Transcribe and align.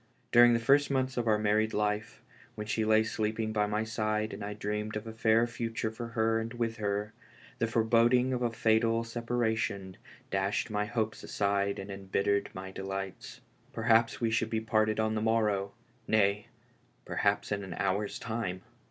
During 0.31 0.53
the 0.53 0.59
firro 0.59 0.79
months 0.89 1.15
o' 1.15 1.23
our 1.25 1.37
married 1.37 1.75
life, 1.75 2.23
when 2.55 2.65
she 2.65 2.83
lay 2.83 3.03
sleeping 3.03 3.53
by 3.53 3.67
my 3.67 3.83
side 3.83 4.33
and 4.33 4.43
I 4.43 4.55
dreamed 4.55 4.95
of 4.95 5.05
a 5.05 5.13
fair 5.13 5.45
future 5.45 5.91
for 5.91 6.07
her 6.17 6.39
and 6.39 6.49
vviih 6.49 6.79
lici, 6.79 7.11
liic 7.59 7.65
loreboding 7.69 8.33
of 8.33 8.41
a 8.41 8.49
fatal 8.51 9.03
separation 9.03 9.97
dashed 10.31 10.71
my 10.71 10.85
hopes 10.85 11.21
aside 11.21 11.77
and 11.77 11.91
embittered 11.91 12.49
my 12.55 12.71
delights. 12.71 13.41
Perhaps 13.73 14.19
we 14.19 14.31
should 14.31 14.49
be 14.49 14.59
parted 14.59 14.99
on 14.99 15.13
the 15.13 15.21
morrow— 15.21 15.71
nay, 16.17 16.47
perhaps 17.05 17.51
in 17.51 17.63
an 17.63 17.75
hour's 17.75 18.17
time. 18.17 18.63